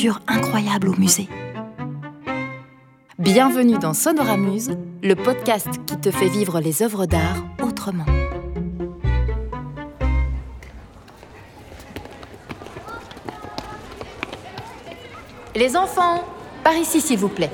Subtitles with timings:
[0.00, 1.28] aventure incroyable au musée.
[3.18, 4.70] Bienvenue dans Sonoramuse,
[5.02, 8.06] le podcast qui te fait vivre les œuvres d'art autrement.
[15.54, 16.24] Les enfants,
[16.64, 17.50] par ici s'il vous plaît.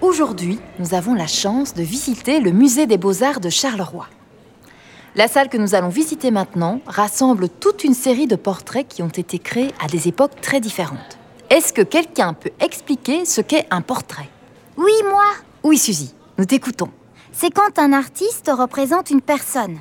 [0.00, 4.08] Aujourd'hui, nous avons la chance de visiter le musée des beaux-arts de Charleroi.
[5.14, 9.08] La salle que nous allons visiter maintenant rassemble toute une série de portraits qui ont
[9.08, 11.18] été créés à des époques très différentes.
[11.52, 14.30] Est-ce que quelqu'un peut expliquer ce qu'est un portrait
[14.78, 15.26] Oui, moi.
[15.62, 16.88] Oui, Suzy, nous t'écoutons.
[17.30, 19.78] C'est quand un artiste représente une personne.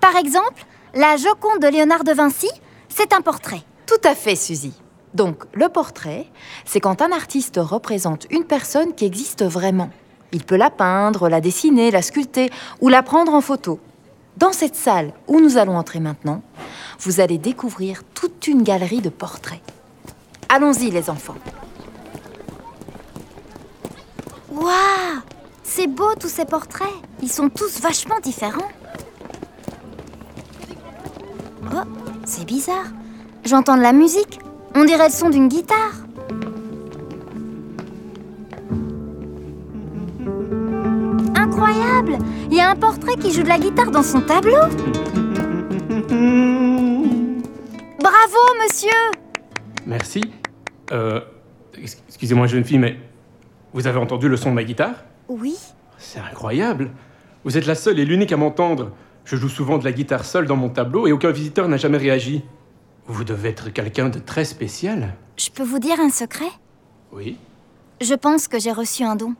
[0.00, 0.64] Par exemple,
[0.94, 2.48] la Joconde de Léonard de Vinci,
[2.88, 3.62] c'est un portrait.
[3.86, 4.72] Tout à fait, Suzy.
[5.12, 6.26] Donc, le portrait,
[6.64, 9.90] c'est quand un artiste représente une personne qui existe vraiment.
[10.30, 13.80] Il peut la peindre, la dessiner, la sculpter ou la prendre en photo.
[14.36, 16.40] Dans cette salle où nous allons entrer maintenant,
[17.00, 19.60] vous allez découvrir toute une galerie de portraits.
[20.52, 21.36] Allons-y, les enfants.
[24.50, 25.20] Waouh
[25.62, 26.88] C'est beau tous ces portraits.
[27.22, 28.68] Ils sont tous vachement différents.
[31.72, 31.84] Oh,
[32.24, 32.86] c'est bizarre.
[33.44, 34.40] J'entends de la musique.
[34.74, 35.92] On dirait le son d'une guitare.
[41.36, 42.18] Incroyable
[42.50, 44.56] Il y a un portrait qui joue de la guitare dans son tableau.
[48.00, 48.90] Bravo, monsieur
[49.86, 50.39] Merci.
[50.92, 51.20] Euh,
[52.08, 52.98] excusez-moi, jeune fille, mais
[53.72, 55.04] vous avez entendu le son de ma guitare?
[55.28, 55.56] Oui.
[55.98, 56.90] C'est incroyable.
[57.44, 58.90] Vous êtes la seule et l'unique à m'entendre.
[59.24, 61.98] Je joue souvent de la guitare seule dans mon tableau et aucun visiteur n'a jamais
[61.98, 62.42] réagi.
[63.06, 65.14] Vous devez être quelqu'un de très spécial.
[65.36, 66.50] Je peux vous dire un secret?
[67.12, 67.36] Oui.
[68.00, 69.34] Je pense que j'ai reçu un don.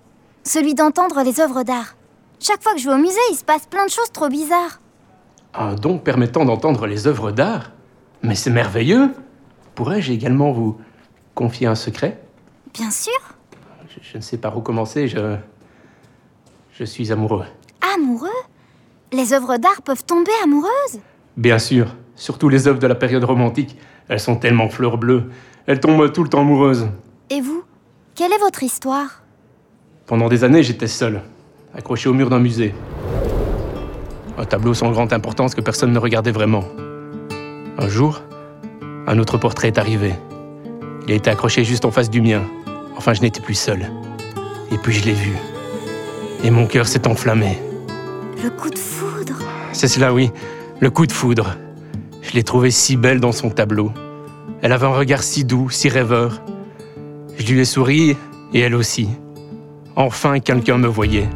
[0.45, 1.97] Celui d'entendre les œuvres d'art.
[2.39, 4.81] Chaque fois que je vais au musée, il se passe plein de choses trop bizarres.
[5.55, 7.73] Un don permettant d'entendre les œuvres d'art?
[8.23, 9.11] Mais c'est merveilleux
[9.75, 10.79] Pourrais-je également vous
[11.35, 12.21] confier un secret
[12.75, 13.13] Bien sûr.
[13.89, 15.37] je, je ne sais par où commencer, je...
[16.73, 17.45] Je suis amoureux.
[17.95, 18.29] Amoureux?
[19.13, 21.01] Les œuvres d'art peuvent tomber amoureuses?
[21.37, 23.77] Bien sûr, surtout les œuvres de la période romantique.
[24.09, 25.31] Elles sont tellement fleurs bleues.
[25.67, 26.89] Elles tombent tout le temps amoureuses.
[27.29, 27.65] Et vous
[28.15, 29.23] Quelle est votre histoire?
[30.07, 31.23] Pendant des années, j'étais seul,
[31.75, 32.75] accroché au mur d'un musée.
[34.39, 36.65] Un tableau sans grande importance que personne ne regardait vraiment.
[37.79, 38.23] Un jour,
[39.07, 40.15] un autre portrait est arrivé.
[41.11, 42.45] Il a été accroché juste en face du mien.
[42.97, 43.91] Enfin, je n'étais plus seul.
[44.71, 45.33] Et puis je l'ai vu.
[46.45, 47.59] Et mon cœur s'est enflammé.
[48.41, 49.35] Le coup de foudre
[49.73, 50.31] C'est cela, oui.
[50.79, 51.57] Le coup de foudre.
[52.23, 53.91] Je l'ai trouvée si belle dans son tableau.
[54.63, 56.43] Elle avait un regard si doux, si rêveur.
[57.37, 58.17] Je lui ai souri,
[58.55, 59.09] et elle aussi.
[59.97, 61.29] Enfin, quelqu'un me voyait.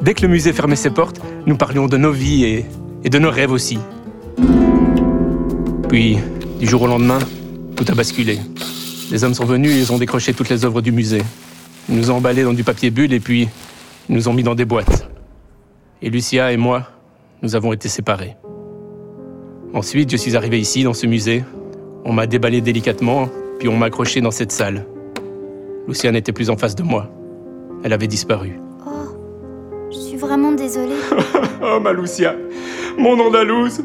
[0.00, 2.66] Dès que le musée fermait ses portes, nous parlions de nos vies et,
[3.04, 3.78] et de nos rêves aussi.
[5.88, 6.18] Puis,
[6.58, 7.20] du jour au lendemain,
[7.76, 8.38] tout a basculé.
[9.10, 11.22] Les hommes sont venus et ils ont décroché toutes les œuvres du musée.
[11.88, 13.48] Ils nous ont emballés dans du papier bulle et puis
[14.08, 15.08] ils nous ont mis dans des boîtes.
[16.02, 16.88] Et Lucia et moi,
[17.42, 18.36] nous avons été séparés.
[19.74, 21.44] Ensuite, je suis arrivé ici, dans ce musée.
[22.04, 23.28] On m'a déballé délicatement,
[23.58, 24.86] puis on m'a accroché dans cette salle.
[25.86, 27.10] Lucia n'était plus en face de moi.
[27.84, 28.58] Elle avait disparu.
[28.86, 28.90] Oh,
[29.90, 30.94] je suis vraiment désolée.
[31.68, 32.36] Oh, ma Lucia,
[32.98, 33.80] mon Andalouse,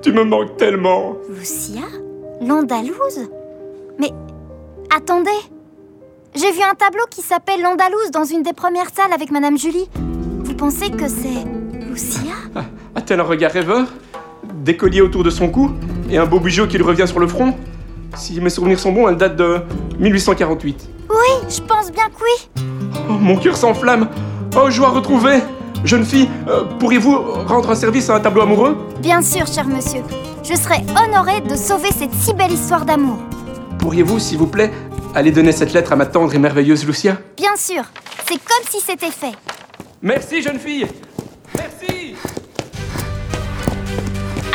[0.00, 1.16] tu me manques tellement.
[1.28, 1.82] Lucia?
[2.40, 3.28] L'Andalouse
[3.98, 4.10] Mais
[4.94, 5.30] attendez
[6.34, 9.88] J'ai vu un tableau qui s'appelle L'Andalouse dans une des premières salles avec Madame Julie.
[10.44, 11.44] Vous pensez que c'est
[11.90, 12.32] Lucia?
[12.54, 12.64] Ah,
[12.94, 13.88] A-t-elle un regard rêveur
[14.64, 15.70] Des colliers autour de son cou
[16.10, 17.54] et un beau bijou qui lui revient sur le front?
[18.16, 19.60] Si mes souvenirs sont bons, elle date de
[19.98, 20.88] 1848.
[21.10, 21.16] Oui,
[21.48, 22.62] je pense bien que oui.
[23.08, 24.08] Oh, mon cœur s'enflamme.
[24.56, 25.40] Oh, joie retrouvée.
[25.84, 28.76] Jeune fille, euh, pourriez-vous rendre un service à un tableau amoureux?
[29.00, 30.02] Bien sûr, cher monsieur.
[30.42, 33.18] Je serais honorée de sauver cette si belle histoire d'amour.
[33.78, 34.70] Pourriez-vous, s'il vous plaît,
[35.14, 37.16] aller donner cette lettre à ma tendre et merveilleuse Lucia?
[37.36, 37.82] Bien sûr,
[38.28, 39.32] c'est comme si c'était fait.
[40.02, 40.86] Merci, jeune fille.
[41.54, 42.14] Merci.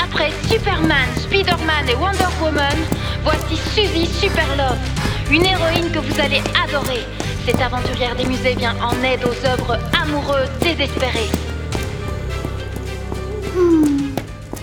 [0.01, 2.77] Après Superman, Spider-Man et Wonder Woman,
[3.23, 4.77] voici Suzy Superlove,
[5.31, 7.01] une héroïne que vous allez adorer.
[7.45, 11.29] Cette aventurière des musées vient en aide aux œuvres amoureuses désespérées.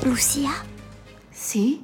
[0.05, 0.51] Lucia
[1.31, 1.81] Si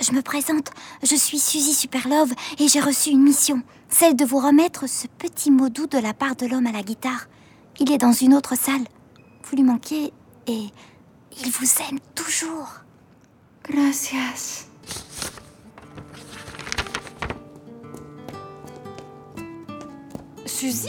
[0.00, 0.70] Je me présente,
[1.02, 5.50] je suis Suzy Superlove et j'ai reçu une mission, celle de vous remettre ce petit
[5.50, 7.26] mot doux de la part de l'homme à la guitare.
[7.80, 8.84] Il est dans une autre salle.
[9.42, 10.12] Vous lui manquez
[10.46, 10.66] et
[11.42, 12.68] il vous aime toujours.
[13.68, 14.68] Gracias.
[20.46, 20.88] Suzy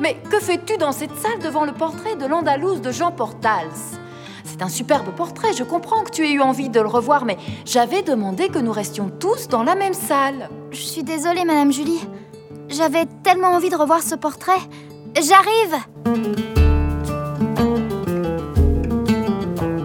[0.00, 3.98] Mais que fais-tu dans cette salle devant le portrait de l'Andalouse de Jean Portals?
[4.44, 7.36] C'est un superbe portrait, je comprends que tu aies eu envie de le revoir, mais
[7.64, 10.48] j'avais demandé que nous restions tous dans la même salle.
[10.72, 12.00] Je suis désolée, Madame Julie.
[12.68, 14.60] J'avais tellement envie de revoir ce portrait.
[15.14, 15.76] J'arrive